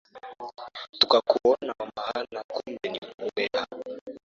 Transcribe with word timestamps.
Tukakuona 0.99 1.73
wa 1.79 1.87
maana 1.95 2.43
kumbe 2.51 2.89
ni 2.89 2.99
mmbea. 3.19 3.67